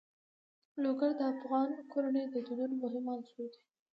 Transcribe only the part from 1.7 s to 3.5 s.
کورنیو د دودونو مهم عنصر